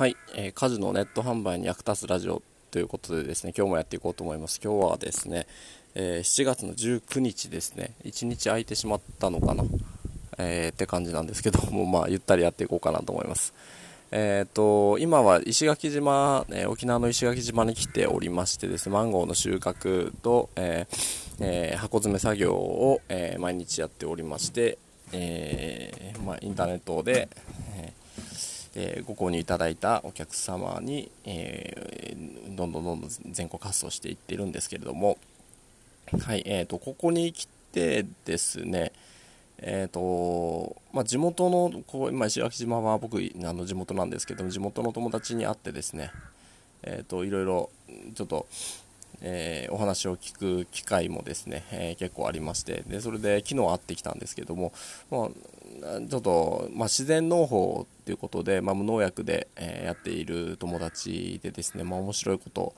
[0.00, 4.58] はい、えー、家事のネット販売に役立つラジオということでですね、今日もやっていこうと思います。
[4.64, 5.46] 今日はですね、
[5.94, 9.62] えー、7月の19日ですね、1日空いてしまったのかな、
[10.38, 13.52] えー、って感じなんですけども、 まあ、ゆったりやっていこうかなと思います。
[14.10, 20.86] えーと、今は石垣島、え、沖縄の石垣島に来ておりましてですね、マンゴーの収穫と、え
[21.40, 24.78] え、箱詰め作業を、え毎日やっておりまして、
[25.12, 27.28] えまあ、インターネットで、
[27.76, 27.99] えー、
[29.04, 35.18] ご購入いただいたお客様に、えー、どんどんどんどん全国発送していってるんですけれども、
[36.24, 38.92] はいえーと、ここに来てですね、
[39.58, 46.10] えーとまあ、地元のこう今石垣島は僕あの地元なんですけども地元の友達に会ってですね、
[46.82, 47.70] えーと、いろいろ
[48.14, 48.46] ちょっと、
[49.20, 54.72] えー、お話を聞く機会もですね、えー、結構ありましてでそれで昨日会ってきたんですけども、
[55.10, 55.28] まあ、
[56.08, 62.74] ちょっと、まあ、自然農法ということで、まあ、無農薬で、えー、やっている友達でですね、まあ、面白いこと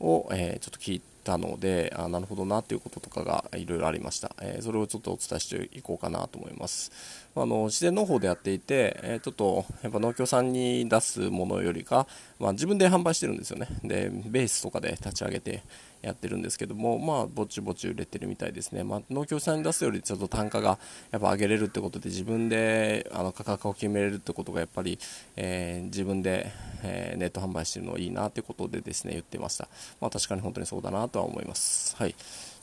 [0.00, 6.90] を、えー、ちょっと聞いてたのであなるほどなということとかがいろいろありました、えー、それをちょっとお伝えしていこうかなと思います。
[7.36, 12.06] あの自然農法でやっていて、えー、ちょっとやっぱ農協さんに出すものよりか、
[12.40, 13.68] まあ、自分で販売してるんですよね。
[13.84, 15.62] でベースとかで立ち上げて
[16.02, 20.78] やってるんですけども、まあ、ぼちぼち売れてるみたいですね、まあ、農協さんに出すよりちょっと単価が
[21.10, 24.98] やっぱ上げれるってことで自分であの価格を決めれるってことがやっぱり、
[25.36, 26.50] えー、自分で、
[26.82, 29.68] えー、ネット販売してるのいいなってことでですね言ってました、
[30.00, 32.14] まあ、確かに本当にそうだなとは思います、はい。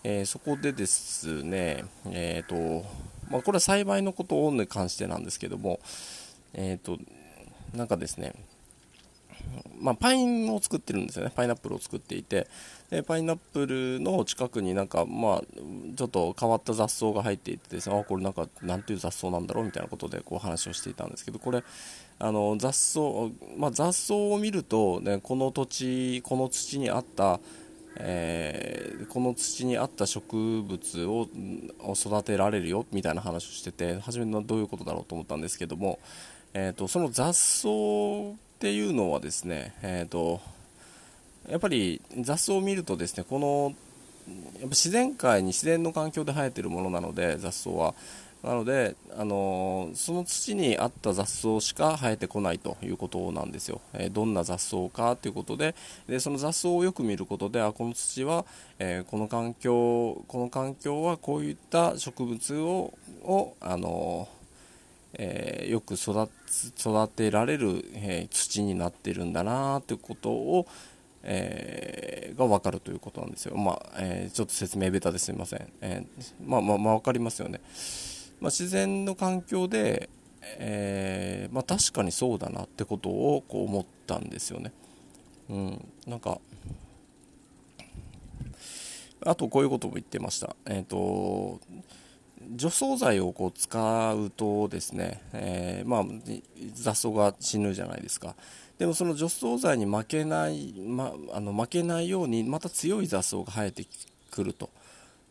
[0.03, 2.85] えー、そこでですね、えーと
[3.29, 5.79] まあ、これは栽培のことに関してなんですけども、
[6.53, 6.97] えーと
[7.75, 8.33] なんかですね
[9.79, 11.31] まあ、パインを作ってるんですよね。
[11.33, 12.47] パイナップルを作っていて
[12.89, 15.41] でパイナップルの近くになんか、まあ、
[15.95, 21.63] ちょっと変わった雑草が入っていてですねあこれなんかなんていう雑草なんだろうみたいなことでこう話をしていたんですけどこれ
[22.19, 22.99] あの雑草、
[23.57, 27.39] まあ、雑草を見ると、ね、この土地この土にあった
[27.99, 31.27] えー、この土に合った植物を
[31.95, 35.99] 育てられるよみたいな話をしてて初めのどういうことだろうと思ったんですけども、
[36.53, 37.67] えーとその雑草
[38.57, 40.41] っていうのはですね、えーと、
[41.47, 43.75] やっぱり雑草を見るとですねこの
[44.59, 47.93] やっぱ自然界に自然の環境で生えているものなので雑草は。
[48.43, 55.75] なので、あのその土に合った雑草しか生えてこないということなんですよ、えー、どんな雑草かということで
[56.07, 58.45] でその雑草をよく見ることであこの土は、
[58.77, 62.93] えー、この環境この環境はこういった植物を
[63.23, 64.29] を、あの
[65.13, 66.29] え、よく育
[66.77, 70.67] 育てられる、え、土になってるんだなということを、
[71.23, 73.57] えー、が分かるということなんですよ。
[73.57, 75.67] まあえちょっと説明ベタですみません。
[75.81, 76.05] え
[76.45, 77.59] まあまあまあ分かりますよね。
[78.39, 80.09] まあ、自然の環境で、
[80.59, 84.71] えまあ、確かにそうだなってことをこう思ったんですよね。
[85.49, 86.39] うん、なんか
[89.25, 90.55] あとこういうことも言ってました。
[90.65, 91.59] えっ、と
[92.55, 96.05] 除草剤をこう使うとですね、えー、まあ、
[96.73, 98.35] 雑草が死ぬじゃないですか。
[98.77, 103.85] でもその除草剤に負けない、ま、あの負けないようにまた強い雑草が生えて
[104.29, 104.69] くると。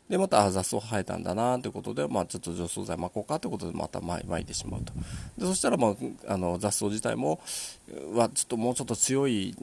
[0.08, 4.92] で、また、雑草生えたんだなということで、まあ、ちょっと除草剤まこうかということで、またまいてしまうと。
[5.36, 7.40] で、そしたら、まあ、あの、雑草自体も、
[8.14, 9.54] は、ちょっともうちょっと強い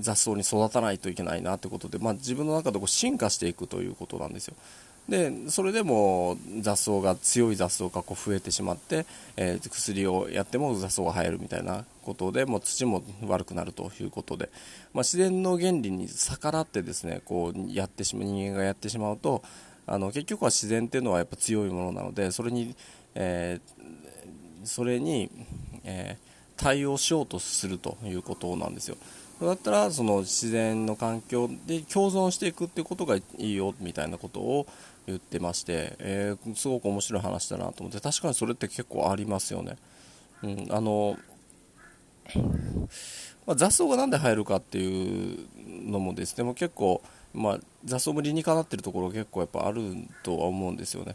[0.00, 4.54] 雑草に育たないといけないなということで、まあ、自分の中でこう進化していくということなんですよ。
[5.08, 9.06] でそれでも雑草が強い雑草がこう増えてしまって、
[9.36, 14.50] えー、薬をやっても雑草が生えるみたいなことでもう土も悪くなるということで、
[14.92, 19.42] まあ、自然の原理に逆らってですねこうやってしまう人間がやってしまうと
[19.86, 22.74] あの結局は自然っていうのはやっぱ強いものなのでそれに、
[23.14, 25.30] えー、それに、
[25.84, 28.96] えー、対応しようとするということなんですよ。
[29.40, 34.66] だったらその自然の環境で共存していくっていうことがいいよみたいなことを
[35.06, 39.76] 言ってまして、えー、すごく面白い話だなと思って確かにそれって結構ありますよね。
[40.42, 41.18] うん、あの
[43.46, 45.46] ま、雑草が何で生えるかっていう
[45.90, 47.02] のもですねも結構、
[47.36, 49.82] まあ、雑草も理にかなってるところ結構やっぱある
[50.22, 51.14] とは思うんですよね。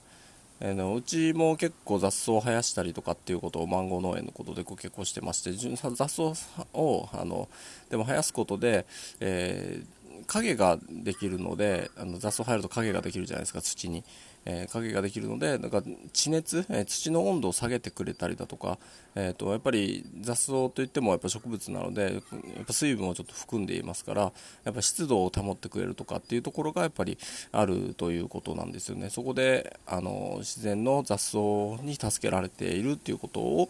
[0.63, 6.33] えのうちも結構雑草を生やしたりとかっていうことをマンゴー農園のことで結構してまして雑草
[6.73, 7.49] をあの
[7.89, 8.85] でも生やすことで、
[9.19, 10.00] えー、
[10.31, 14.03] 影ができるのであの雑草生えると影ができるじゃないですか土に。
[14.45, 15.83] えー、影ができるのでなんか
[16.13, 18.79] 地熱、えー、土の温度を下げてくれたりだとか、
[19.13, 22.13] えーと、やっぱり雑草といってもやっぱ植物なので
[22.55, 24.31] やっぱ水分をちょっと含んでいますから
[24.63, 27.19] やっぱ湿度を保ってくれるとかっていうところがやっぱり
[27.51, 31.37] あるということなんですよねそこであの自然の雑草
[31.83, 33.69] に助けられているっていうことを、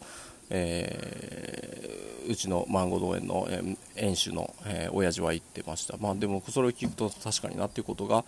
[0.51, 3.61] えーうちのマンゴー農園の、え
[3.95, 8.23] 園主の、えー、親父は言ってました、まあ、でもそれを聞くと確かになっていうことが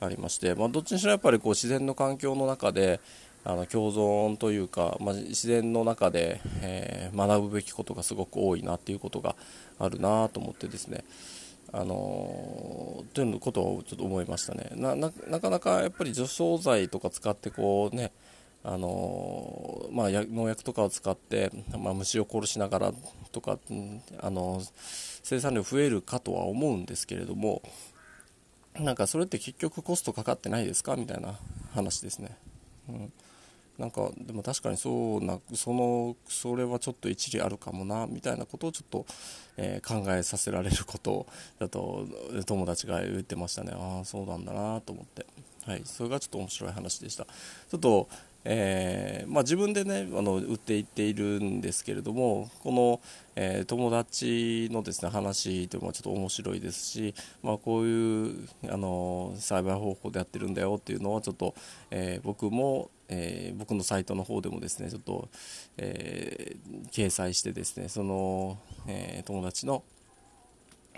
[0.00, 3.00] ありまして、まあ、どっちにしろやっぱりこう自然の環境の中で
[3.44, 9.36] あの共存というか、まあ、自然の中で、えー、学ぶべきことがすごく多いなっていうことが
[9.78, 11.04] あるなと思ってですね。
[11.72, 14.70] あのということをちょっと思いましたね。
[14.76, 18.12] なかなかやっぱり除草剤とか使ってこうね
[18.68, 22.92] あのまあ、農薬とかを使って、まあ、虫を殺しながら
[23.30, 23.60] とか、
[24.18, 24.60] あの
[25.22, 27.62] 生産量増えるかとは思うんですけれども
[28.74, 31.36] なんかそれって結局コストかかってないですかみたいな
[31.74, 32.36] 話ですね。
[32.88, 33.12] うん。
[33.78, 39.06] なんかでも確かにそうなそのそれはちょっと一理あるかもなみたいなことをちょっと、
[39.58, 41.26] えー、考えさせられること
[41.58, 42.06] だと
[42.46, 43.72] 友達が言ってましたね。
[43.74, 45.24] ああそうなんだなと思って。
[45.66, 45.82] はい。
[45.84, 47.24] それがちょっと面白い話でした。
[47.24, 48.08] ちょっと
[48.48, 53.00] えー、まあ、自分でねあの売っていっているんですけれどもこの、
[53.34, 57.12] えー、友達のですね話というのはちょっと面白いですし、
[57.42, 61.56] まあ、こういうあの栽培方法でやってるんだよっていうのはちょっと、
[61.90, 65.28] えー、僕も、え僕のサイトの方でもですねちょっと、
[65.76, 66.56] え
[66.92, 69.82] 掲載してですねその、え友達の、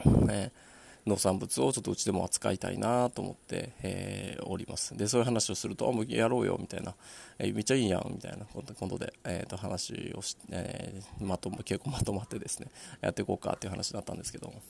[0.04, 0.68] えー
[1.08, 4.96] 農産物をちょっとうちでも扱いたいなと思って、えー、おります。
[4.96, 6.94] でそういう話をするとあもうやろうよみたいな、
[7.38, 8.46] えー、めっちゃいいやんみたいな。
[8.46, 12.68] ことで、えー、と話をし、えー、まとも結構まとまってですね
[13.00, 14.62] やっていこうかっていう話だったんですけども。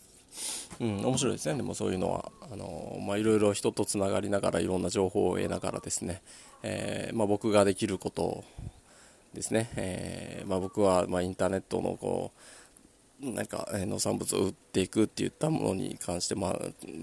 [0.80, 6.22] うん、面白いですね、でもそういうのは、あのまあ、いろいろ人とつながりながら、いろんな情報を得ながらですね、
[6.62, 8.44] えー、まあ、僕ができること
[9.32, 12.40] ですね、えー、まあ、僕は、まインターネットのこう
[13.20, 16.58] なんか、農産物を売っていくっていったものに関して、まあ、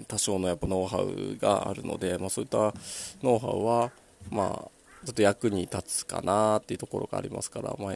[0.08, 2.74] 多少のやっぱノウハウがあるので、まあ、そういった
[3.22, 3.92] ノウハウは、
[4.30, 4.76] まあ、
[5.06, 7.94] ちょっと役に立つかなっていうところがありますから、まあ、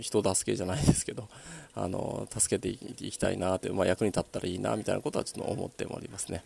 [0.00, 1.28] 人助けじゃないですけど、
[1.74, 6.42] あの助けていきたいなって、まあ、役に立ったらいいなみたいなことはちょっと思っておりますね。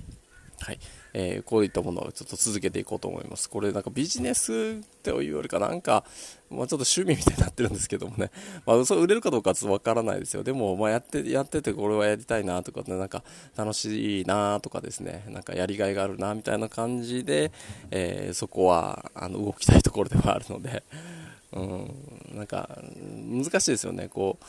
[0.61, 0.79] はい、
[1.15, 3.49] えー、こういったものをちょっと続けていこうと思います。
[3.49, 6.05] これなんかビジネスというよりかなんか、
[6.51, 8.31] まあ、ちょっと趣味みたいになってるんですけどもね、
[8.67, 10.43] まあ、売れるかどうかはちょっとわからないですよ。
[10.43, 13.23] でも、まあ、やって、やっててこれはやりたいなとか、ね、なんか
[13.57, 17.53] 楽しいなとかですね、なんかやりがいがあるなみたいな感じで、
[17.91, 20.83] えー、そこはあの動きたいところではあるので、
[21.53, 21.95] うん、
[22.35, 22.69] なんか
[23.03, 24.45] 難しいですよね、こう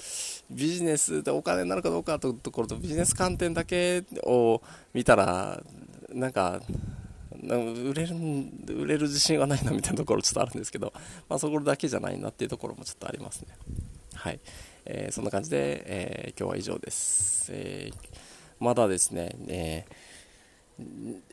[0.54, 4.62] ビジネスでお金になるかどうかというところとビジネス観点だけを
[4.94, 5.64] 見たら
[6.14, 6.62] なんか
[7.42, 8.16] 売れる
[8.68, 10.94] 売れる自信はないなみたいなところちょっとあるんですけど、
[11.30, 13.48] まあ、そこだけじゃないなっていうところもちょっとありますね。
[14.14, 14.40] はい、
[14.86, 17.50] えー、そんな感じで、えー、今日は以上です。
[17.54, 17.96] えー、
[18.60, 19.86] まだですね、え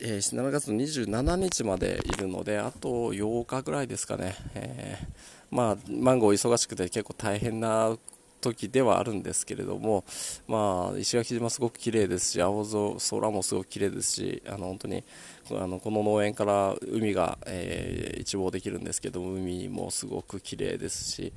[0.00, 5.06] えー、7月の27日までいるので、あと8日ぐらいですかね、えー、
[5.50, 7.96] まあ、マンゴー忙しくて結構大変な
[8.40, 10.04] 時ではあるんですけれども、
[10.46, 15.04] まあ、石垣島すごく綺麗ですし青空もすごく綺麗ですしあの本当に
[15.52, 21.32] あのこの農園から海が、えー、一望できるんですけど海もすごく綺麗ですし、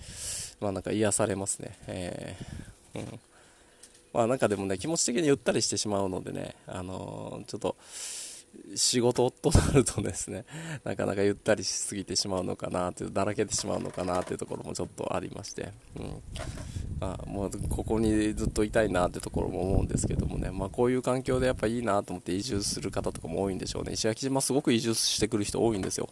[0.60, 1.78] まあ、なんか癒されますね。
[1.88, 3.20] えーうん
[4.12, 7.76] まあ、なんかでもね気持ち的にゆったりしてしまうのでね、あのー、ちょっと
[8.76, 10.46] 仕事となるとですね、
[10.84, 15.72] なかなかゆったりしすぎてしまうのかなという、だらけてしまうのかなというところもちょっとありまして、
[17.02, 23.94] あもうここにずっといたいなってところも思うんですけどもね、まあ、こういう環境でやっぱいいなと思って移住する方とかも多いんでしょうね。
[23.94, 26.10] 石垣島すごく移住してくる人多いんですよ。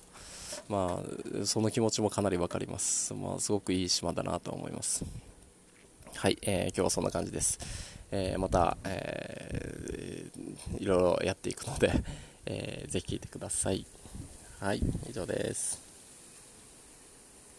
[0.70, 3.14] まあ、その気持ちもかなり分かります。
[3.14, 5.06] まあ、すごくいい島だなと思います。
[6.16, 7.60] はい、えー、今日はそんな感じです。
[8.12, 11.92] えー、また、えー、いろいろやっていくので、
[12.46, 13.86] えー、ぜひ聞いてください。
[14.60, 15.87] はい、以上です。